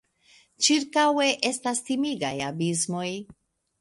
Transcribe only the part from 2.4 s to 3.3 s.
abismoj.